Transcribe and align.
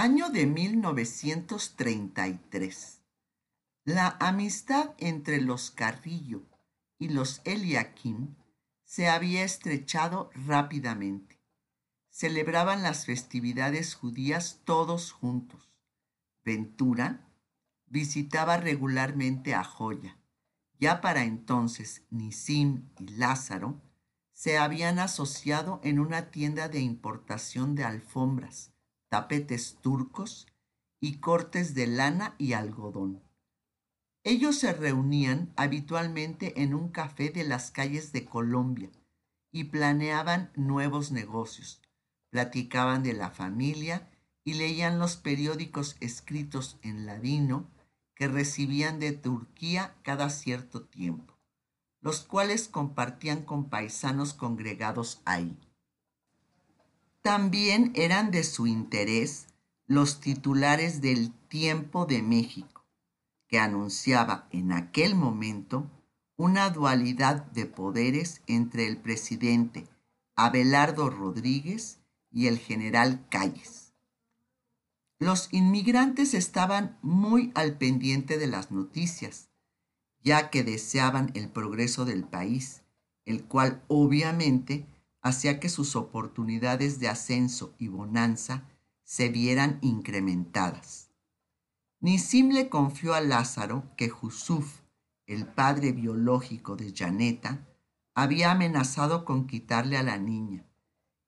Año 0.00 0.30
de 0.30 0.46
1933. 0.46 3.02
La 3.84 4.16
amistad 4.20 4.94
entre 4.98 5.40
los 5.40 5.72
Carrillo 5.72 6.44
y 7.00 7.08
los 7.08 7.40
Eliakim 7.42 8.36
se 8.84 9.08
había 9.08 9.42
estrechado 9.42 10.30
rápidamente. 10.46 11.40
Celebraban 12.10 12.84
las 12.84 13.06
festividades 13.06 13.96
judías 13.96 14.60
todos 14.62 15.10
juntos. 15.10 15.68
Ventura 16.44 17.28
visitaba 17.86 18.56
regularmente 18.56 19.56
a 19.56 19.64
Joya. 19.64 20.16
Ya 20.78 21.00
para 21.00 21.24
entonces 21.24 22.04
Nisim 22.10 22.88
y 23.00 23.08
Lázaro 23.16 23.82
se 24.32 24.58
habían 24.58 25.00
asociado 25.00 25.80
en 25.82 25.98
una 25.98 26.30
tienda 26.30 26.68
de 26.68 26.78
importación 26.78 27.74
de 27.74 27.82
alfombras 27.82 28.77
tapetes 29.08 29.78
turcos 29.80 30.46
y 31.00 31.18
cortes 31.18 31.74
de 31.74 31.86
lana 31.86 32.34
y 32.38 32.52
algodón. 32.52 33.22
Ellos 34.24 34.58
se 34.58 34.72
reunían 34.72 35.52
habitualmente 35.56 36.62
en 36.62 36.74
un 36.74 36.88
café 36.88 37.30
de 37.30 37.44
las 37.44 37.70
calles 37.70 38.12
de 38.12 38.24
Colombia 38.24 38.90
y 39.52 39.64
planeaban 39.64 40.50
nuevos 40.54 41.12
negocios, 41.12 41.80
platicaban 42.30 43.02
de 43.02 43.14
la 43.14 43.30
familia 43.30 44.10
y 44.44 44.54
leían 44.54 44.98
los 44.98 45.16
periódicos 45.16 45.96
escritos 46.00 46.78
en 46.82 47.06
ladino 47.06 47.70
que 48.14 48.28
recibían 48.28 48.98
de 48.98 49.12
Turquía 49.12 49.94
cada 50.02 50.28
cierto 50.28 50.82
tiempo, 50.82 51.38
los 52.00 52.22
cuales 52.22 52.68
compartían 52.68 53.44
con 53.44 53.70
paisanos 53.70 54.34
congregados 54.34 55.22
ahí. 55.24 55.56
También 57.22 57.92
eran 57.94 58.30
de 58.30 58.44
su 58.44 58.66
interés 58.66 59.46
los 59.86 60.20
titulares 60.20 61.00
del 61.00 61.32
Tiempo 61.48 62.06
de 62.06 62.22
México, 62.22 62.84
que 63.48 63.58
anunciaba 63.58 64.48
en 64.50 64.72
aquel 64.72 65.14
momento 65.14 65.90
una 66.36 66.70
dualidad 66.70 67.46
de 67.46 67.66
poderes 67.66 68.42
entre 68.46 68.86
el 68.86 68.98
presidente 68.98 69.88
Abelardo 70.36 71.10
Rodríguez 71.10 71.98
y 72.30 72.46
el 72.46 72.58
general 72.58 73.26
Calles. 73.28 73.92
Los 75.18 75.52
inmigrantes 75.52 76.34
estaban 76.34 76.96
muy 77.02 77.50
al 77.56 77.76
pendiente 77.76 78.38
de 78.38 78.46
las 78.46 78.70
noticias, 78.70 79.48
ya 80.22 80.50
que 80.50 80.62
deseaban 80.62 81.32
el 81.34 81.48
progreso 81.48 82.04
del 82.04 82.22
país, 82.22 82.82
el 83.24 83.44
cual 83.44 83.82
obviamente 83.88 84.86
hacía 85.20 85.60
que 85.60 85.68
sus 85.68 85.96
oportunidades 85.96 87.00
de 87.00 87.08
ascenso 87.08 87.74
y 87.78 87.88
bonanza 87.88 88.64
se 89.04 89.28
vieran 89.28 89.78
incrementadas. 89.82 91.10
Nisim 92.00 92.50
le 92.50 92.68
confió 92.68 93.14
a 93.14 93.20
Lázaro 93.20 93.84
que 93.96 94.08
Jusuf, 94.08 94.82
el 95.26 95.46
padre 95.46 95.92
biológico 95.92 96.76
de 96.76 96.92
Janeta, 96.94 97.66
había 98.14 98.52
amenazado 98.52 99.24
con 99.24 99.46
quitarle 99.46 99.96
a 99.96 100.02
la 100.02 100.18
niña, 100.18 100.64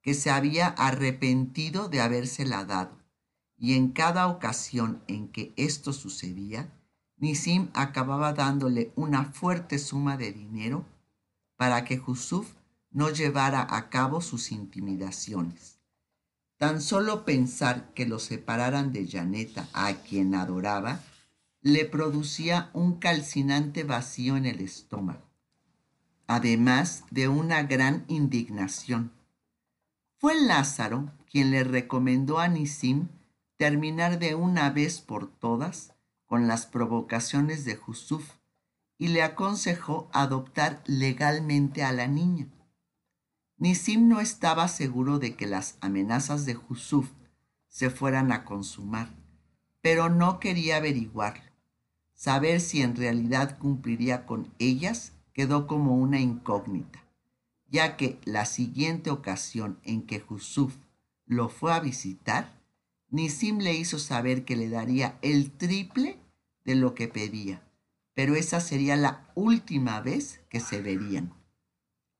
que 0.03 0.15
se 0.15 0.31
había 0.31 0.69
arrepentido 0.69 1.89
de 1.89 2.01
habérsela 2.01 2.65
dado, 2.65 2.99
y 3.57 3.75
en 3.75 3.91
cada 3.91 4.29
ocasión 4.29 5.03
en 5.07 5.29
que 5.29 5.53
esto 5.57 5.93
sucedía, 5.93 6.73
Nisim 7.17 7.69
acababa 7.75 8.33
dándole 8.33 8.93
una 8.97 9.25
fuerte 9.25 9.79
suma 9.79 10.17
de 10.17 10.33
dinero 10.33 10.87
para 11.57 11.85
que 11.85 11.99
Jusuf 11.99 12.55
no 12.91 13.11
llevara 13.11 13.67
a 13.71 13.89
cabo 13.89 14.21
sus 14.21 14.53
intimidaciones. 14.53 15.79
Tan 16.57 16.81
solo 16.81 17.25
pensar 17.25 17.93
que 17.95 18.07
lo 18.07 18.19
separaran 18.19 18.93
de 18.93 19.07
Janeta, 19.07 19.69
a 19.73 19.95
quien 19.95 20.35
adoraba, 20.35 21.01
le 21.63 21.85
producía 21.85 22.71
un 22.73 22.99
calcinante 22.99 23.85
vacío 23.85 24.37
en 24.37 24.47
el 24.47 24.61
estómago, 24.61 25.29
además 26.27 27.05
de 27.11 27.29
una 27.29 27.63
gran 27.63 28.05
indignación. 28.09 29.13
Fue 30.19 30.35
Lázaro 30.41 31.11
quien 31.31 31.51
le 31.51 31.65
recomendó 31.65 32.39
a 32.39 32.49
Nisim 32.49 33.09
terminar 33.57 34.19
de 34.19 34.35
una 34.35 34.71
vez 34.71 35.01
por 35.01 35.31
todas 35.31 35.95
con 36.27 36.49
las 36.49 36.67
provocaciones 36.67 37.65
de 37.65 37.77
Jusuf 37.77 38.37
y 38.99 39.09
le 39.09 39.23
aconsejó 39.23 40.09
adoptar 40.13 40.83
legalmente 40.87 41.85
a 41.85 41.93
la 41.93 42.07
niña. 42.07 42.49
Nisim 43.61 44.09
no 44.09 44.21
estaba 44.21 44.69
seguro 44.69 45.19
de 45.19 45.37
que 45.37 45.47
las 45.47 45.77
amenazas 45.83 46.47
de 46.47 46.55
Jusuf 46.55 47.11
se 47.69 47.91
fueran 47.91 48.33
a 48.33 48.47
consumar, 48.47 49.11
pero 49.83 50.09
no 50.09 50.41
quería 50.41 50.79
averiguarlo. 50.79 51.45
Saber 52.15 52.63
si 52.63 52.81
en 52.81 52.97
realidad 52.97 53.59
cumpliría 53.59 54.25
con 54.25 54.51
ellas 54.59 55.13
quedó 55.35 55.67
como 55.67 55.95
una 55.95 56.21
incógnita, 56.21 57.05
ya 57.69 57.99
que 57.99 58.19
la 58.25 58.47
siguiente 58.47 59.11
ocasión 59.11 59.79
en 59.85 60.07
que 60.07 60.21
Jusuf 60.21 60.77
lo 61.27 61.51
fue 61.51 61.75
a 61.75 61.81
visitar, 61.81 62.59
Nisim 63.11 63.59
le 63.59 63.75
hizo 63.75 63.99
saber 63.99 64.47
que 64.47 64.57
le 64.57 64.71
daría 64.71 65.19
el 65.21 65.51
triple 65.51 66.19
de 66.65 66.77
lo 66.77 66.95
que 66.95 67.09
pedía, 67.09 67.63
pero 68.15 68.37
esa 68.37 68.61
sería 68.61 68.97
la 68.97 69.31
última 69.35 70.01
vez 70.01 70.41
que 70.49 70.61
se 70.61 70.81
verían. 70.81 71.35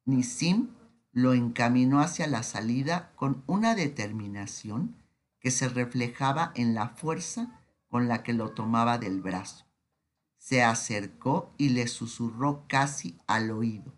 Nisim 0.05 0.69
lo 1.13 1.35
encaminó 1.35 2.01
hacia 2.01 2.27
la 2.27 2.43
salida 2.43 3.13
con 3.17 3.43
una 3.47 3.75
determinación 3.75 4.97
que 5.41 5.51
se 5.51 5.69
reflejaba 5.69 6.53
en 6.55 6.75
la 6.75 6.91
fuerza 6.91 7.61
con 7.89 8.07
la 8.07 8.23
que 8.23 8.33
lo 8.33 8.51
tomaba 8.53 8.99
del 8.99 9.21
brazo. 9.21 9.67
Se 10.39 10.63
acercó 10.63 11.53
y 11.59 11.71
le 11.71 11.89
susurró 11.89 12.65
casi 12.69 13.19
al 13.27 13.51
oído. 13.51 13.95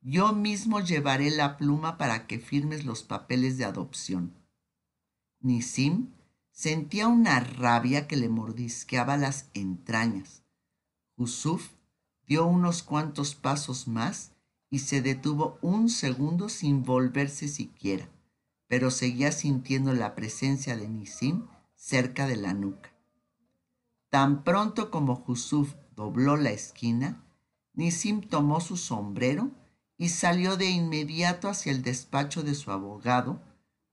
Yo 0.00 0.32
mismo 0.32 0.80
llevaré 0.80 1.30
la 1.30 1.56
pluma 1.56 1.96
para 1.96 2.26
que 2.26 2.38
firmes 2.38 2.84
los 2.84 3.02
papeles 3.02 3.58
de 3.58 3.64
adopción. 3.64 4.34
Nisim 5.40 6.12
sentía 6.50 7.08
una 7.08 7.40
rabia 7.40 8.06
que 8.06 8.16
le 8.16 8.28
mordisqueaba 8.28 9.16
las 9.16 9.48
entrañas. 9.54 10.44
Yusuf 11.16 11.72
dio 12.26 12.46
unos 12.46 12.82
cuantos 12.82 13.34
pasos 13.34 13.88
más 13.88 14.32
y 14.72 14.78
se 14.78 15.02
detuvo 15.02 15.58
un 15.60 15.90
segundo 15.90 16.48
sin 16.48 16.82
volverse 16.82 17.46
siquiera, 17.46 18.08
pero 18.68 18.90
seguía 18.90 19.30
sintiendo 19.30 19.92
la 19.92 20.14
presencia 20.14 20.78
de 20.78 20.88
Nisim 20.88 21.46
cerca 21.74 22.26
de 22.26 22.36
la 22.36 22.54
nuca. 22.54 22.90
Tan 24.08 24.44
pronto 24.44 24.90
como 24.90 25.14
Jusuf 25.14 25.74
dobló 25.94 26.38
la 26.38 26.52
esquina, 26.52 27.22
Nisim 27.74 28.22
tomó 28.22 28.60
su 28.60 28.78
sombrero 28.78 29.50
y 29.98 30.08
salió 30.08 30.56
de 30.56 30.70
inmediato 30.70 31.50
hacia 31.50 31.70
el 31.70 31.82
despacho 31.82 32.42
de 32.42 32.54
su 32.54 32.70
abogado 32.72 33.42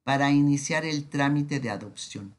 para 0.06 0.32
iniciar 0.32 0.86
el 0.86 1.10
trámite 1.10 1.60
de 1.60 1.72
adopción. 1.72 2.38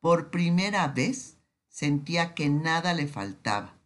Por 0.00 0.30
primera 0.30 0.88
vez 0.88 1.36
sentía 1.68 2.34
que 2.34 2.48
nada 2.48 2.94
le 2.94 3.06
faltaba 3.06 3.77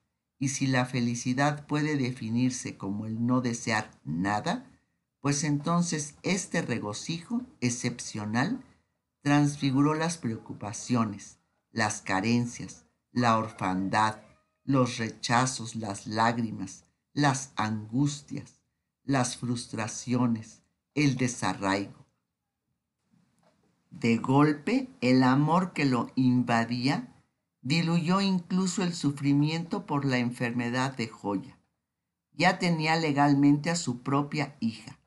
y 0.43 0.49
si 0.49 0.67
la 0.67 0.87
felicidad 0.87 1.69
puede 1.69 1.97
definirse 1.97 2.77
como 2.77 3.07
el 3.07 3.25
no 3.25 3.43
desear 3.43 3.93
nada, 4.05 4.69
pues 5.21 5.45
entonces 5.45 6.17
este 6.25 6.63
regocijo 6.63 7.43
excepcional 7.61 8.65
transfiguró 9.21 9.95
las 9.95 10.19
preocupaciones, 10.19 11.39
las 11.71 12.01
carencias, 12.01 12.87
la 13.13 13.39
orfandad, 13.39 14.21
los 14.65 14.99
rechazos, 14.99 15.77
las 15.77 16.09
lágrimas, 16.09 16.87
las 17.13 17.53
angustias, 17.55 18.59
las 19.05 19.37
frustraciones, 19.37 20.63
el 20.97 21.15
desarraigo. 21.15 22.05
De 23.93 24.17
golpe, 24.17 24.91
el 25.03 25.23
amor 25.23 25.73
que 25.73 25.85
lo 25.85 26.11
invadía 26.17 27.12
diluyó 27.63 28.21
incluso 28.21 28.83
el 28.83 28.93
sufrimiento 28.93 29.87
por 29.87 30.05
la 30.05 30.19
enfermedad 30.19 30.97
de 30.97 31.09
Joya. 31.09 31.59
Ya 32.35 32.59
tenía 32.59 32.97
legalmente 32.97 33.71
a 33.71 33.77
su 33.77 34.03
propia 34.03 34.57
hija. 34.61 34.99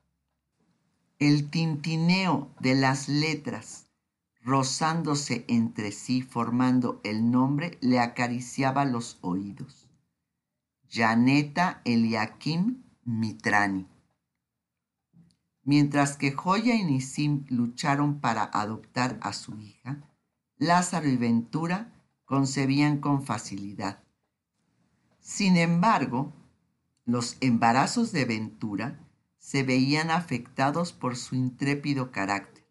El 1.18 1.50
tintineo 1.50 2.50
de 2.60 2.74
las 2.74 3.08
letras 3.08 3.86
rozándose 4.46 5.44
entre 5.48 5.90
sí 5.90 6.22
formando 6.22 7.00
el 7.02 7.32
nombre 7.32 7.78
le 7.80 7.98
acariciaba 7.98 8.84
los 8.84 9.18
oídos. 9.20 9.88
Janeta 10.88 11.82
Eliakim 11.84 12.84
Mitrani. 13.04 13.88
Mientras 15.64 16.16
que 16.16 16.30
Joya 16.30 16.76
y 16.76 16.84
Nisim 16.84 17.44
lucharon 17.48 18.20
para 18.20 18.44
adoptar 18.44 19.18
a 19.20 19.32
su 19.32 19.58
hija, 19.58 19.98
Lázaro 20.58 21.08
y 21.08 21.16
Ventura 21.16 21.92
concebían 22.26 22.98
con 22.98 23.24
facilidad. 23.24 24.02
Sin 25.20 25.56
embargo, 25.56 26.34
los 27.06 27.38
embarazos 27.40 28.12
de 28.12 28.26
Ventura 28.26 29.00
se 29.38 29.62
veían 29.62 30.10
afectados 30.10 30.92
por 30.92 31.16
su 31.16 31.36
intrépido 31.36 32.10
carácter. 32.10 32.66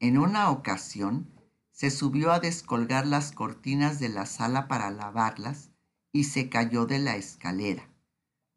En 0.00 0.16
una 0.16 0.50
ocasión, 0.50 1.28
se 1.72 1.90
subió 1.90 2.30
a 2.30 2.38
descolgar 2.38 3.04
las 3.04 3.32
cortinas 3.32 3.98
de 3.98 4.08
la 4.08 4.26
sala 4.26 4.68
para 4.68 4.90
lavarlas 4.90 5.70
y 6.12 6.24
se 6.24 6.48
cayó 6.48 6.86
de 6.86 7.00
la 7.00 7.16
escalera, 7.16 7.90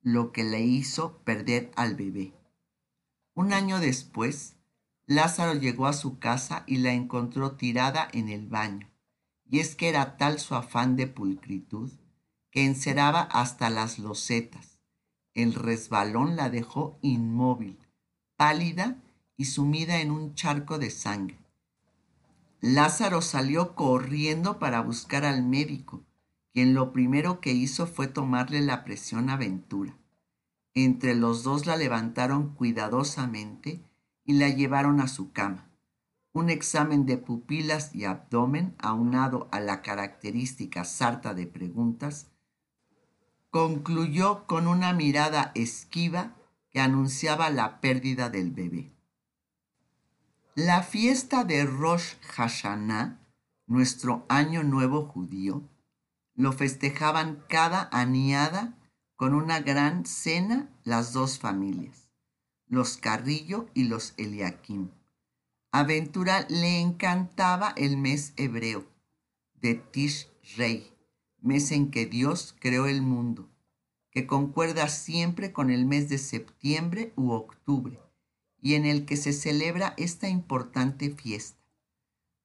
lo 0.03 0.31
que 0.31 0.43
le 0.43 0.61
hizo 0.61 1.17
perder 1.23 1.71
al 1.75 1.95
bebé. 1.95 2.35
Un 3.33 3.53
año 3.53 3.79
después, 3.79 4.55
Lázaro 5.07 5.55
llegó 5.59 5.87
a 5.87 5.93
su 5.93 6.19
casa 6.19 6.63
y 6.67 6.77
la 6.77 6.93
encontró 6.93 7.53
tirada 7.53 8.07
en 8.11 8.29
el 8.29 8.45
baño, 8.47 8.87
y 9.49 9.59
es 9.59 9.75
que 9.75 9.89
era 9.89 10.17
tal 10.17 10.39
su 10.39 10.55
afán 10.55 10.95
de 10.95 11.07
pulcritud 11.07 11.91
que 12.51 12.65
enceraba 12.65 13.21
hasta 13.21 13.69
las 13.69 13.99
losetas. 13.99 14.79
El 15.33 15.53
resbalón 15.53 16.35
la 16.35 16.49
dejó 16.49 16.97
inmóvil, 17.01 17.77
pálida 18.35 18.97
y 19.35 19.45
sumida 19.45 20.01
en 20.01 20.11
un 20.11 20.33
charco 20.33 20.79
de 20.79 20.89
sangre. 20.89 21.37
Lázaro 22.59 23.21
salió 23.21 23.75
corriendo 23.75 24.57
para 24.57 24.81
buscar 24.81 25.25
al 25.25 25.43
médico, 25.43 26.03
quien 26.51 26.73
lo 26.73 26.91
primero 26.91 27.39
que 27.39 27.51
hizo 27.51 27.85
fue 27.85 28.07
tomarle 28.07 28.61
la 28.61 28.83
presión 28.83 29.29
a 29.29 29.37
Ventura. 29.37 29.95
Entre 30.73 31.13
los 31.13 31.43
dos 31.43 31.67
la 31.67 31.77
levantaron 31.77 32.55
cuidadosamente 32.55 33.83
y 34.23 34.33
la 34.33 34.49
llevaron 34.49 34.99
a 34.99 35.07
su 35.07 35.31
cama. 35.31 35.66
Un 36.37 36.51
examen 36.51 37.07
de 37.07 37.17
pupilas 37.17 37.95
y 37.95 38.05
abdomen, 38.05 38.75
aunado 38.77 39.47
a 39.51 39.59
la 39.59 39.81
característica 39.81 40.85
sarta 40.85 41.33
de 41.33 41.47
preguntas, 41.47 42.27
concluyó 43.49 44.45
con 44.45 44.67
una 44.67 44.93
mirada 44.93 45.51
esquiva 45.55 46.35
que 46.69 46.79
anunciaba 46.79 47.49
la 47.49 47.81
pérdida 47.81 48.29
del 48.29 48.51
bebé. 48.51 48.91
La 50.53 50.83
fiesta 50.83 51.43
de 51.43 51.65
Rosh 51.65 52.13
Hashanah, 52.35 53.17
nuestro 53.65 54.23
año 54.29 54.61
nuevo 54.61 55.07
judío, 55.07 55.63
lo 56.35 56.53
festejaban 56.53 57.43
cada 57.49 57.89
aniada 57.91 58.77
con 59.15 59.33
una 59.33 59.59
gran 59.61 60.05
cena 60.05 60.69
las 60.83 61.13
dos 61.13 61.39
familias, 61.39 62.11
los 62.67 62.97
Carrillo 62.97 63.65
y 63.73 63.85
los 63.85 64.13
Eliakim. 64.17 64.91
A 65.71 65.83
Ventura 65.83 66.45
le 66.49 66.79
encantaba 66.79 67.73
el 67.75 67.97
mes 67.97 68.31
hebreo 68.37 68.85
de 69.55 69.75
Tish 69.75 70.29
Rey, 70.55 70.93
mes 71.41 71.71
en 71.71 71.91
que 71.91 72.05
Dios 72.05 72.55
creó 72.59 72.85
el 72.87 73.01
mundo, 73.01 73.49
que 74.09 74.27
concuerda 74.27 74.87
siempre 74.87 75.51
con 75.51 75.69
el 75.69 75.85
mes 75.85 76.07
de 76.07 76.19
septiembre 76.19 77.11
u 77.17 77.31
octubre, 77.31 77.99
y 78.61 78.75
en 78.75 78.85
el 78.85 79.05
que 79.05 79.17
se 79.17 79.33
celebra 79.33 79.93
esta 79.97 80.29
importante 80.29 81.09
fiesta. 81.09 81.57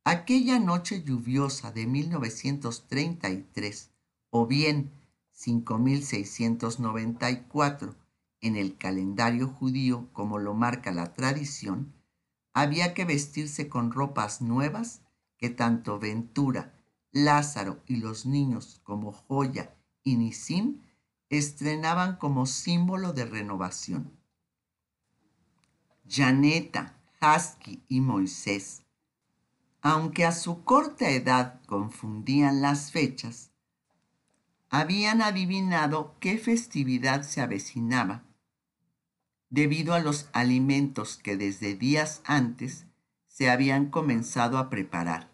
Aquella 0.04 0.58
noche 0.58 1.04
lluviosa 1.04 1.70
de 1.70 1.86
1933, 1.86 3.92
o 4.30 4.48
bien 4.48 4.90
5694 5.30 7.94
en 8.40 8.56
el 8.56 8.76
calendario 8.76 9.46
judío 9.46 10.08
como 10.12 10.40
lo 10.40 10.54
marca 10.54 10.90
la 10.90 11.14
tradición, 11.14 11.94
había 12.52 12.94
que 12.94 13.04
vestirse 13.04 13.68
con 13.68 13.92
ropas 13.92 14.40
nuevas 14.40 15.02
que 15.38 15.50
tanto 15.50 15.98
Ventura 15.98 16.74
Lázaro 17.12 17.82
y 17.86 17.96
los 17.96 18.24
niños 18.24 18.80
como 18.84 19.12
Joya 19.12 19.74
y 20.02 20.16
Nisim 20.16 20.80
estrenaban 21.28 22.16
como 22.16 22.46
símbolo 22.46 23.12
de 23.12 23.26
renovación. 23.26 24.18
Janeta, 26.08 26.98
Husky 27.20 27.82
y 27.88 28.00
Moisés, 28.00 28.82
aunque 29.80 30.24
a 30.24 30.32
su 30.32 30.64
corta 30.64 31.10
edad 31.10 31.60
confundían 31.66 32.62
las 32.62 32.92
fechas, 32.92 33.50
habían 34.70 35.22
adivinado 35.22 36.16
qué 36.18 36.38
festividad 36.38 37.22
se 37.22 37.40
avecinaba 37.40 38.24
debido 39.52 39.92
a 39.92 40.00
los 40.00 40.30
alimentos 40.32 41.18
que 41.22 41.36
desde 41.36 41.74
días 41.74 42.22
antes 42.24 42.86
se 43.28 43.50
habían 43.50 43.90
comenzado 43.90 44.56
a 44.56 44.70
preparar. 44.70 45.30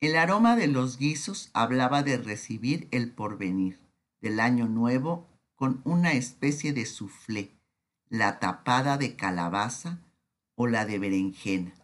El 0.00 0.16
aroma 0.16 0.56
de 0.56 0.66
los 0.66 0.96
guisos 0.96 1.50
hablaba 1.52 2.02
de 2.02 2.16
recibir 2.16 2.88
el 2.90 3.12
porvenir 3.12 3.78
del 4.22 4.40
año 4.40 4.66
nuevo 4.66 5.28
con 5.56 5.82
una 5.84 6.14
especie 6.14 6.72
de 6.72 6.86
soufflé, 6.86 7.52
la 8.08 8.38
tapada 8.40 8.96
de 8.96 9.14
calabaza 9.14 9.98
o 10.54 10.66
la 10.66 10.86
de 10.86 10.98
berenjena. 10.98 11.74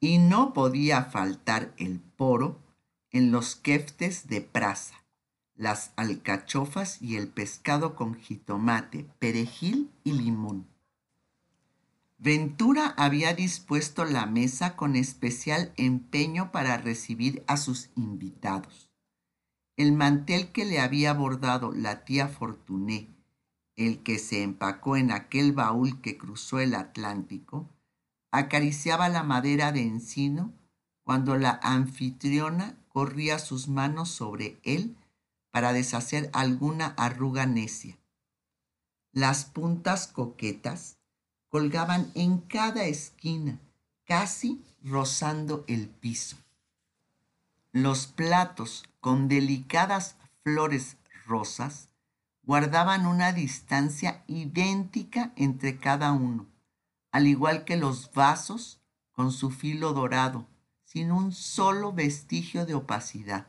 Y 0.00 0.16
no 0.16 0.54
podía 0.54 1.04
faltar 1.04 1.74
el 1.76 2.00
poro 2.00 2.58
en 3.10 3.32
los 3.32 3.54
keftes 3.54 4.28
de 4.28 4.40
praza, 4.40 5.04
las 5.56 5.92
alcachofas 5.96 7.02
y 7.02 7.16
el 7.16 7.28
pescado 7.28 7.96
con 7.96 8.14
jitomate, 8.14 9.06
perejil 9.18 9.90
y 10.04 10.12
limón. 10.12 10.71
Ventura 12.24 12.94
había 12.98 13.34
dispuesto 13.34 14.04
la 14.04 14.26
mesa 14.26 14.76
con 14.76 14.94
especial 14.94 15.72
empeño 15.76 16.52
para 16.52 16.76
recibir 16.76 17.42
a 17.48 17.56
sus 17.56 17.90
invitados. 17.96 18.88
El 19.76 19.90
mantel 19.90 20.52
que 20.52 20.64
le 20.64 20.78
había 20.78 21.14
bordado 21.14 21.72
la 21.72 22.04
tía 22.04 22.28
Fortuné, 22.28 23.08
el 23.74 24.04
que 24.04 24.20
se 24.20 24.44
empacó 24.44 24.96
en 24.96 25.10
aquel 25.10 25.50
baúl 25.50 26.00
que 26.00 26.16
cruzó 26.16 26.60
el 26.60 26.76
Atlántico, 26.76 27.68
acariciaba 28.30 29.08
la 29.08 29.24
madera 29.24 29.72
de 29.72 29.82
encino 29.82 30.52
cuando 31.02 31.36
la 31.36 31.58
anfitriona 31.60 32.78
corría 32.86 33.40
sus 33.40 33.66
manos 33.66 34.10
sobre 34.10 34.60
él 34.62 34.96
para 35.50 35.72
deshacer 35.72 36.30
alguna 36.32 36.94
arruga 36.96 37.46
necia. 37.46 37.98
Las 39.10 39.44
puntas 39.44 40.06
coquetas 40.06 41.01
colgaban 41.52 42.10
en 42.14 42.38
cada 42.38 42.84
esquina, 42.84 43.60
casi 44.06 44.64
rozando 44.82 45.64
el 45.68 45.86
piso. 45.86 46.38
Los 47.72 48.06
platos 48.06 48.84
con 49.00 49.28
delicadas 49.28 50.16
flores 50.42 50.96
rosas 51.26 51.90
guardaban 52.42 53.04
una 53.04 53.34
distancia 53.34 54.24
idéntica 54.28 55.34
entre 55.36 55.76
cada 55.76 56.12
uno, 56.12 56.46
al 57.10 57.26
igual 57.26 57.66
que 57.66 57.76
los 57.76 58.10
vasos 58.14 58.80
con 59.10 59.30
su 59.30 59.50
filo 59.50 59.92
dorado, 59.92 60.46
sin 60.84 61.12
un 61.12 61.32
solo 61.32 61.92
vestigio 61.92 62.64
de 62.64 62.76
opacidad. 62.76 63.46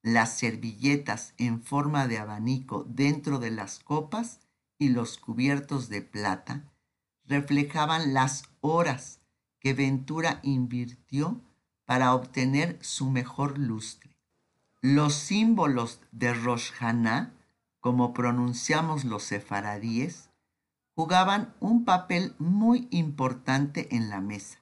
Las 0.00 0.38
servilletas 0.38 1.34
en 1.36 1.62
forma 1.62 2.08
de 2.08 2.20
abanico 2.20 2.86
dentro 2.88 3.38
de 3.38 3.50
las 3.50 3.80
copas 3.80 4.40
y 4.78 4.88
los 4.88 5.18
cubiertos 5.18 5.90
de 5.90 6.00
plata 6.00 6.64
reflejaban 7.28 8.14
las 8.14 8.44
horas 8.60 9.20
que 9.60 9.74
Ventura 9.74 10.40
invirtió 10.42 11.40
para 11.84 12.14
obtener 12.14 12.78
su 12.80 13.10
mejor 13.10 13.58
lustre. 13.58 14.16
Los 14.80 15.14
símbolos 15.14 16.00
de 16.12 16.32
Rosh 16.32 16.70
como 17.80 18.14
pronunciamos 18.14 19.04
los 19.04 19.24
sefaradíes, 19.24 20.30
jugaban 20.94 21.54
un 21.60 21.84
papel 21.84 22.34
muy 22.38 22.88
importante 22.90 23.94
en 23.94 24.10
la 24.10 24.20
mesa. 24.20 24.58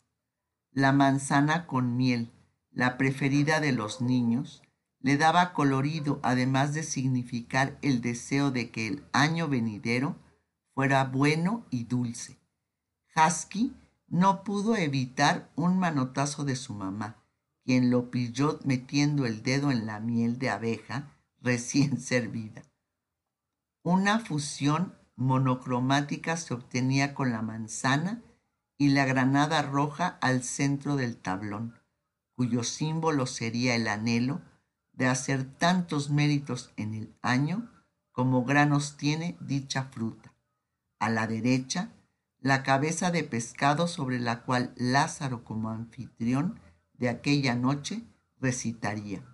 La 0.72 0.92
manzana 0.92 1.66
con 1.66 1.96
miel, 1.96 2.30
la 2.70 2.98
preferida 2.98 3.60
de 3.60 3.72
los 3.72 4.00
niños, 4.00 4.62
le 5.00 5.16
daba 5.16 5.52
colorido 5.52 6.20
además 6.22 6.74
de 6.74 6.82
significar 6.82 7.78
el 7.80 8.00
deseo 8.00 8.50
de 8.50 8.70
que 8.70 8.86
el 8.86 9.04
año 9.12 9.48
venidero 9.48 10.16
fuera 10.74 11.04
bueno 11.04 11.64
y 11.70 11.84
dulce. 11.84 12.38
Husky 13.16 13.74
no 14.08 14.44
pudo 14.44 14.76
evitar 14.76 15.50
un 15.56 15.78
manotazo 15.78 16.44
de 16.44 16.54
su 16.54 16.74
mamá, 16.74 17.24
quien 17.64 17.90
lo 17.90 18.10
pilló 18.10 18.60
metiendo 18.64 19.26
el 19.26 19.42
dedo 19.42 19.70
en 19.70 19.86
la 19.86 20.00
miel 20.00 20.38
de 20.38 20.50
abeja 20.50 21.16
recién 21.40 21.98
servida. 22.00 22.62
Una 23.82 24.18
fusión 24.18 24.94
monocromática 25.16 26.36
se 26.36 26.54
obtenía 26.54 27.14
con 27.14 27.32
la 27.32 27.42
manzana 27.42 28.22
y 28.78 28.88
la 28.88 29.06
granada 29.06 29.62
roja 29.62 30.18
al 30.20 30.42
centro 30.42 30.96
del 30.96 31.16
tablón, 31.16 31.78
cuyo 32.34 32.62
símbolo 32.62 33.26
sería 33.26 33.74
el 33.74 33.88
anhelo 33.88 34.42
de 34.92 35.06
hacer 35.06 35.44
tantos 35.44 36.10
méritos 36.10 36.72
en 36.76 36.94
el 36.94 37.16
año 37.22 37.70
como 38.12 38.44
granos 38.44 38.96
tiene 38.96 39.36
dicha 39.40 39.84
fruta. 39.84 40.34
A 40.98 41.10
la 41.10 41.26
derecha, 41.26 41.92
la 42.40 42.62
cabeza 42.62 43.10
de 43.10 43.24
pescado 43.24 43.88
sobre 43.88 44.18
la 44.20 44.42
cual 44.42 44.72
Lázaro 44.76 45.44
como 45.44 45.70
anfitrión 45.70 46.60
de 46.94 47.08
aquella 47.08 47.54
noche 47.54 48.02
recitaría. 48.40 49.24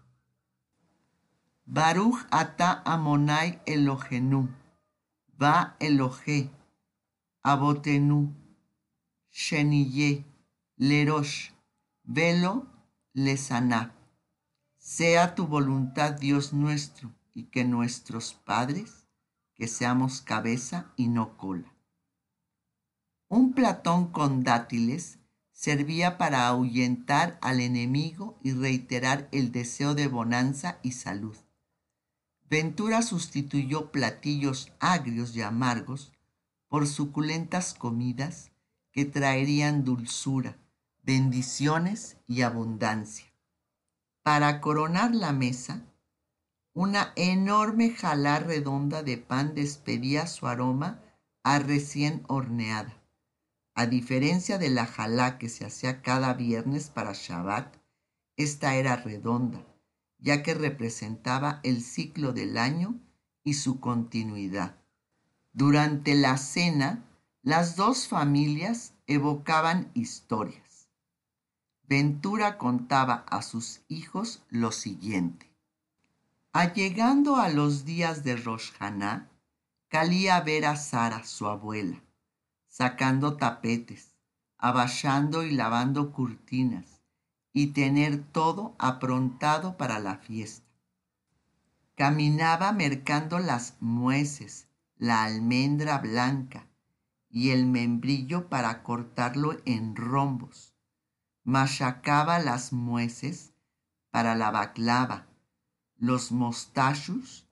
Baruch 1.65 2.27
ata 2.31 2.83
amonai 2.85 3.63
Elohenu, 3.67 4.49
va 5.41 5.77
Elohe, 5.79 6.51
abotenu, 7.43 8.35
sheniye, 9.31 10.25
lerosh, 10.77 11.53
velo 12.05 12.67
lesaná. 13.15 13.95
Sea 14.79 15.35
tu 15.35 15.47
voluntad, 15.47 16.13
Dios 16.13 16.53
nuestro, 16.53 17.13
y 17.35 17.45
que 17.45 17.65
nuestros 17.65 18.35
padres, 18.35 19.07
que 19.55 19.69
seamos 19.69 20.21
cabeza 20.21 20.93
y 20.97 21.09
no 21.09 21.37
cola. 21.37 21.72
Un 23.35 23.55
platón 23.55 24.09
con 24.09 24.45
dátiles 24.45 25.19
servía 25.53 26.19
para 26.19 26.47
ahuyentar 26.49 27.39
al 27.41 27.61
enemigo 27.61 28.39
y 28.43 28.53
reiterar 28.53 29.31
el 29.33 29.53
deseo 29.53 29.95
de 29.95 30.07
bonanza 30.07 30.79
y 30.83 30.93
salud. 30.93 31.35
Ventura 32.51 33.01
sustituyó 33.01 33.91
platillos 33.91 34.71
agrios 34.81 35.35
y 35.35 35.41
amargos 35.41 36.13
por 36.69 36.87
suculentas 36.87 37.73
comidas 37.73 38.53
que 38.91 39.07
traerían 39.07 39.83
dulzura, 39.83 40.59
bendiciones 41.03 42.19
y 42.27 42.43
abundancia. 42.43 43.33
Para 44.23 44.61
coronar 44.61 45.15
la 45.15 45.33
mesa, 45.33 45.81
una 46.75 47.15
enorme 47.17 47.93
jalá 47.93 48.41
redonda 48.41 49.03
de 49.03 49.17
pan 49.17 49.55
despedía 49.55 50.27
su 50.27 50.47
aroma 50.47 51.01
a 51.43 51.61
recién 51.61 52.25
horneada. 52.29 53.02
A 53.75 53.87
diferencia 53.87 54.59
de 54.59 54.69
la 54.69 54.87
jalá 54.87 55.39
que 55.39 55.49
se 55.49 55.65
hacía 55.65 56.03
cada 56.03 56.35
viernes 56.35 56.91
para 56.91 57.13
Shabbat, 57.15 57.77
esta 58.37 58.75
era 58.75 58.97
redonda, 58.97 59.65
ya 60.19 60.43
que 60.43 60.55
representaba 60.55 61.61
el 61.63 61.83
ciclo 61.83 62.33
del 62.33 62.59
año 62.59 63.01
y 63.45 63.55
su 63.55 63.81
continuidad. 63.81 64.77
Durante 65.53 66.15
la 66.15 66.37
cena, 66.37 67.05
las 67.43 67.77
dos 67.77 68.09
familias 68.09 68.95
evocaban 69.07 69.91
historias. 69.95 70.89
Ventura 71.89 72.59
contaba 72.59 73.27
a 73.29 73.43
sus 73.43 73.81
hijos 73.89 74.43
lo 74.49 74.73
siguiente. 74.73 75.51
Allegando 76.53 77.37
a 77.37 77.49
los 77.49 77.85
días 77.85 78.23
de 78.25 78.37
Rosh 78.37 78.71
Haná, 78.79 79.31
calía 79.89 80.41
ver 80.41 80.67
a 80.67 80.77
Sara, 80.77 81.25
su 81.25 81.47
abuela, 81.49 82.03
sacando 82.73 83.37
tapetes, 83.37 84.15
abachando 84.57 85.45
y 85.45 85.51
lavando 85.51 86.11
cortinas, 86.11 87.03
y 87.53 87.67
tener 87.75 88.25
todo 88.33 88.75
aprontado 88.79 89.77
para 89.77 89.99
la 89.99 90.17
fiesta. 90.17 90.67
Caminaba 91.97 92.73
mercando 92.73 93.39
las 93.41 93.77
mueces, 93.81 94.69
la 94.97 95.23
almendra 95.23 95.99
blanca 95.99 96.67
y 97.29 97.51
el 97.51 97.67
membrillo 97.67 98.49
para 98.49 98.83
cortarlo 98.83 99.55
en 99.67 99.95
rombos. 99.95 100.73
Machacaba 101.45 102.39
las 102.39 102.73
mueces 102.73 103.53
para 104.11 104.35
la 104.35 104.51
baclava, 104.51 105.27
los 105.99 106.33
mostachos 106.33 107.47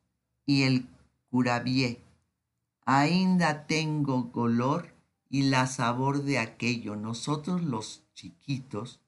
y 0.46 0.62
el 0.62 0.88
curabié. 1.28 2.02
Ainda 2.86 3.66
tengo 3.66 4.32
color 4.32 4.98
y 5.30 5.44
la 5.44 5.66
sabor 5.66 6.24
de 6.24 6.38
aquello. 6.38 6.96
Nosotros 6.96 7.62
los 7.62 8.02
chiquitos 8.12 9.00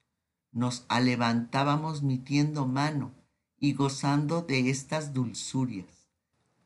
nos 0.51 0.85
alevantábamos 0.87 2.01
metiendo 2.01 2.65
mano 2.65 3.11
y 3.59 3.73
gozando 3.73 4.41
de 4.41 4.69
estas 4.69 5.13
dulzurias. 5.13 6.09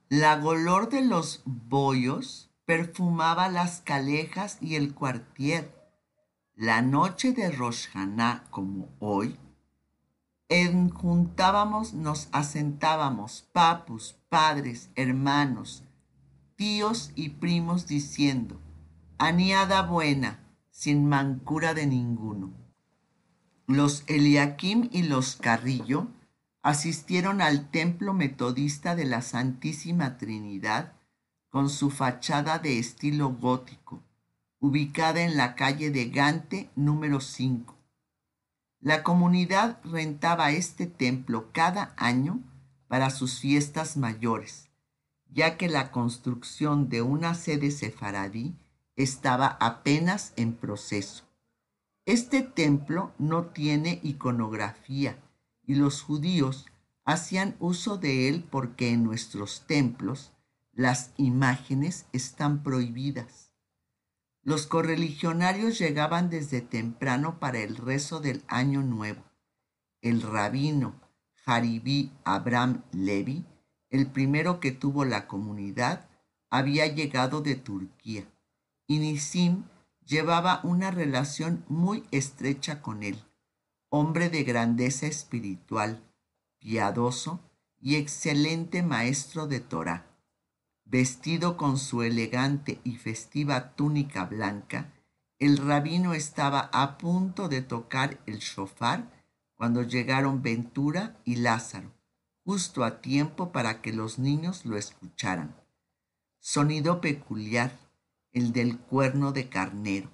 La 0.07 0.37
golor 0.37 0.89
de 0.89 1.01
los 1.01 1.41
bollos 1.45 2.49
perfumaba 2.65 3.49
las 3.49 3.81
calejas 3.81 4.57
y 4.61 4.75
el 4.75 4.93
cuartier. 4.93 5.75
La 6.55 6.81
noche 6.81 7.33
de 7.33 7.51
Roshaná, 7.51 8.45
como 8.49 8.89
hoy, 8.99 9.37
juntábamos, 10.93 11.93
nos 11.93 12.29
asentábamos, 12.31 13.47
papus, 13.51 14.15
padres, 14.29 14.89
hermanos, 14.95 15.83
tíos 16.55 17.11
y 17.15 17.29
primos, 17.29 17.87
diciendo, 17.87 18.59
aniada 19.19 19.81
buena, 19.81 20.39
sin 20.69 21.07
mancura 21.07 21.73
de 21.73 21.87
ninguno. 21.87 22.53
Los 23.65 24.03
Eliakim 24.05 24.89
y 24.91 25.03
los 25.03 25.35
Carrillo 25.37 26.07
asistieron 26.61 27.41
al 27.41 27.71
templo 27.71 28.13
metodista 28.13 28.95
de 28.95 29.05
la 29.05 29.23
Santísima 29.23 30.17
Trinidad 30.17 30.93
con 31.49 31.69
su 31.69 31.89
fachada 31.89 32.59
de 32.59 32.77
estilo 32.77 33.29
gótico, 33.29 34.03
ubicada 34.59 35.21
en 35.21 35.35
la 35.35 35.55
calle 35.55 35.89
de 35.89 36.09
Gante 36.09 36.69
número 36.75 37.19
5. 37.19 37.75
La 38.81 39.01
comunidad 39.01 39.79
rentaba 39.83 40.51
este 40.51 40.85
templo 40.85 41.51
cada 41.51 41.95
año 41.97 42.39
para 42.87 43.09
sus 43.09 43.39
fiestas 43.39 43.97
mayores, 43.97 44.69
ya 45.31 45.57
que 45.57 45.69
la 45.69 45.91
construcción 45.91 46.87
de 46.87 47.01
una 47.01 47.33
sede 47.33 47.71
sefaradí 47.71 48.55
estaba 48.97 49.57
apenas 49.61 50.33
en 50.35 50.53
proceso. 50.53 51.23
Este 52.05 52.41
templo 52.41 53.13
no 53.19 53.45
tiene 53.45 53.99
iconografía 54.03 55.21
y 55.63 55.75
los 55.75 56.01
judíos 56.01 56.65
hacían 57.05 57.55
uso 57.59 57.97
de 57.97 58.27
él 58.27 58.43
porque 58.49 58.89
en 58.89 59.03
nuestros 59.03 59.67
templos 59.67 60.33
las 60.73 61.11
imágenes 61.15 62.07
están 62.11 62.63
prohibidas. 62.63 63.51
Los 64.41 64.65
correligionarios 64.65 65.77
llegaban 65.77 66.29
desde 66.29 66.61
temprano 66.61 67.39
para 67.39 67.59
el 67.59 67.77
rezo 67.77 68.19
del 68.19 68.43
Año 68.47 68.81
Nuevo. 68.81 69.23
El 70.01 70.21
rabino 70.21 70.99
Haribí 71.45 72.11
Abraham 72.23 72.83
Levi, 72.91 73.45
el 73.89 74.07
primero 74.07 74.59
que 74.59 74.71
tuvo 74.71 75.05
la 75.05 75.27
comunidad, 75.27 76.09
había 76.49 76.87
llegado 76.87 77.41
de 77.41 77.55
Turquía 77.55 78.27
y 78.87 78.99
Nisim 78.99 79.63
llevaba 80.05 80.61
una 80.63 80.89
relación 80.89 81.65
muy 81.67 82.03
estrecha 82.11 82.81
con 82.81 83.03
él, 83.03 83.21
hombre 83.89 84.29
de 84.29 84.43
grandeza 84.43 85.05
espiritual, 85.05 86.01
piadoso 86.59 87.41
y 87.79 87.95
excelente 87.95 88.81
maestro 88.83 89.47
de 89.47 89.59
Torah. 89.59 90.07
Vestido 90.85 91.57
con 91.57 91.77
su 91.77 92.01
elegante 92.01 92.79
y 92.85 92.95
festiva 92.95 93.75
túnica 93.75 94.25
blanca, 94.25 94.93
el 95.37 95.57
rabino 95.57 96.13
estaba 96.13 96.69
a 96.71 96.97
punto 96.97 97.49
de 97.49 97.61
tocar 97.61 98.19
el 98.25 98.39
shofar 98.39 99.11
cuando 99.55 99.83
llegaron 99.83 100.41
Ventura 100.41 101.17
y 101.25 101.35
Lázaro, 101.35 101.91
justo 102.45 102.83
a 102.83 103.01
tiempo 103.01 103.51
para 103.51 103.81
que 103.81 103.91
los 103.91 104.17
niños 104.17 104.65
lo 104.65 104.77
escucharan. 104.77 105.55
Sonido 106.39 107.01
peculiar, 107.01 107.77
el 108.31 108.51
del 108.51 108.77
cuerno 108.77 109.31
de 109.31 109.49
carnero, 109.49 110.11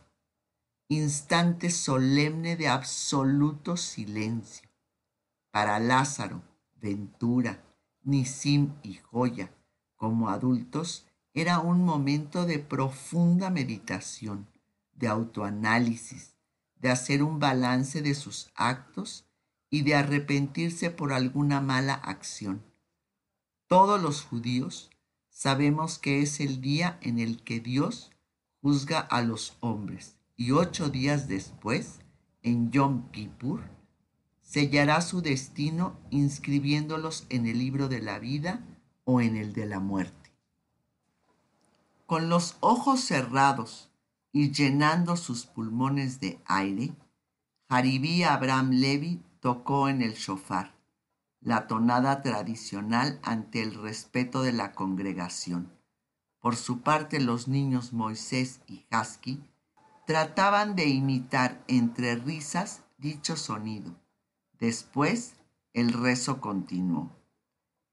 instante 0.87 1.69
solemne 1.69 2.55
de 2.55 2.67
absoluto 2.67 3.77
silencio. 3.77 4.69
Para 5.51 5.79
Lázaro, 5.79 6.41
Ventura, 6.75 7.63
Nisim 8.01 8.73
y 8.83 8.95
Joya, 8.95 9.51
como 9.95 10.29
adultos, 10.29 11.07
era 11.33 11.59
un 11.59 11.83
momento 11.83 12.45
de 12.45 12.59
profunda 12.59 13.49
meditación, 13.49 14.47
de 14.93 15.07
autoanálisis, 15.07 16.35
de 16.75 16.91
hacer 16.91 17.23
un 17.23 17.39
balance 17.39 18.01
de 18.01 18.13
sus 18.13 18.51
actos 18.55 19.25
y 19.69 19.81
de 19.81 19.95
arrepentirse 19.95 20.91
por 20.91 21.13
alguna 21.13 21.61
mala 21.61 21.95
acción. 21.95 22.63
Todos 23.67 24.01
los 24.01 24.21
judíos 24.21 24.91
sabemos 25.33 25.99
que 25.99 26.21
es 26.21 26.39
el 26.39 26.61
día 26.61 26.97
en 27.01 27.19
el 27.19 27.43
que 27.43 27.59
Dios 27.59 28.11
juzga 28.61 28.99
a 28.99 29.21
los 29.21 29.57
hombres 29.59 30.15
y 30.37 30.51
ocho 30.51 30.89
días 30.89 31.27
después, 31.27 31.99
en 32.43 32.71
Yom 32.71 33.09
Kippur, 33.11 33.61
sellará 34.41 35.01
su 35.01 35.21
destino 35.21 35.97
inscribiéndolos 36.11 37.25
en 37.29 37.47
el 37.47 37.59
libro 37.59 37.89
de 37.89 38.01
la 38.01 38.19
vida 38.19 38.65
o 39.03 39.21
en 39.21 39.35
el 39.35 39.53
de 39.53 39.65
la 39.65 39.79
muerte. 39.79 40.31
Con 42.05 42.29
los 42.29 42.57
ojos 42.59 43.01
cerrados 43.01 43.89
y 44.31 44.51
llenando 44.51 45.17
sus 45.17 45.45
pulmones 45.45 46.19
de 46.19 46.39
aire, 46.45 46.93
Haribí 47.69 48.23
Abraham 48.23 48.71
Levi 48.71 49.21
tocó 49.39 49.89
en 49.89 50.01
el 50.01 50.13
shofar, 50.13 50.72
la 51.43 51.67
tonada 51.67 52.21
tradicional 52.21 53.19
ante 53.23 53.61
el 53.61 53.75
respeto 53.75 54.41
de 54.41 54.53
la 54.53 54.71
congregación. 54.71 55.71
Por 56.39 56.55
su 56.55 56.81
parte, 56.81 57.19
los 57.19 57.47
niños 57.47 57.93
Moisés 57.93 58.61
y 58.67 58.85
Hasky 58.89 59.43
trataban 60.05 60.75
de 60.75 60.87
imitar 60.87 61.63
entre 61.67 62.15
risas 62.15 62.83
dicho 62.97 63.35
sonido. 63.35 63.95
Después, 64.59 65.35
el 65.73 65.93
rezo 65.93 66.39
continuó. 66.39 67.11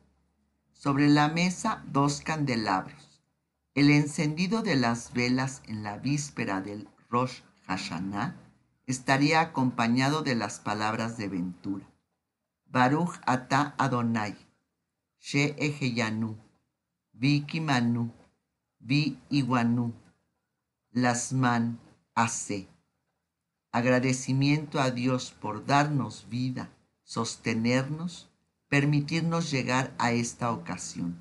Sobre 0.75 1.09
la 1.09 1.28
mesa 1.28 1.83
dos 1.87 2.21
candelabros. 2.21 3.23
El 3.75 3.88
encendido 3.88 4.61
de 4.61 4.76
las 4.76 5.14
velas 5.14 5.62
en 5.66 5.83
la 5.83 5.97
víspera 5.97 6.61
del 6.61 6.87
Rosh 7.09 7.40
Hashanah 7.66 8.37
estaría 8.87 9.40
acompañado 9.40 10.21
de 10.21 10.35
las 10.35 10.61
palabras 10.61 11.16
de 11.16 11.28
Ventura. 11.28 11.88
Baruch 12.66 13.18
ata 13.25 13.75
Adonai, 13.78 14.37
She 15.21 15.56
Eheyanu, 15.56 16.37
Vi 17.14 17.47
Kimanu, 17.47 18.12
Vi 18.87 19.19
Iguanu, 19.31 19.95
Lasman 20.93 21.79
Ase. 22.14 22.69
Agradecimiento 23.73 24.78
a 24.78 24.91
Dios 24.91 25.35
por 25.41 25.65
darnos 25.65 26.26
vida, 26.28 26.69
sostenernos, 27.02 28.28
permitirnos 28.69 29.50
llegar 29.50 29.95
a 29.97 30.13
esta 30.13 30.50
ocasión. 30.50 31.19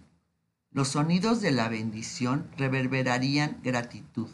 Los 0.71 0.89
sonidos 0.89 1.39
de 1.39 1.51
la 1.51 1.69
bendición 1.69 2.51
reverberarían 2.57 3.61
gratitud 3.63 4.27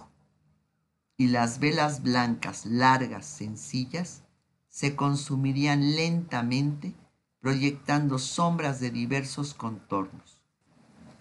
y 1.16 1.28
las 1.28 1.60
velas 1.60 2.02
blancas, 2.02 2.66
largas, 2.66 3.28
sencillas, 3.28 4.24
se 4.70 4.96
consumirían 4.96 5.96
lentamente, 5.96 6.96
proyectando 7.42 8.18
sombras 8.18 8.80
de 8.80 8.90
diversos 8.90 9.54
contornos. 9.54 10.39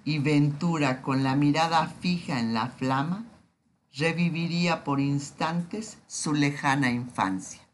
Y 0.04 0.18
Ventura, 0.18 1.02
con 1.02 1.22
la 1.22 1.34
mirada 1.34 1.86
fija 1.86 2.40
en 2.40 2.54
la 2.54 2.68
flama, 2.68 3.26
reviviría 3.94 4.84
por 4.84 5.00
instantes 5.00 5.98
su 6.06 6.32
lejana 6.32 6.90
infancia. 6.90 7.67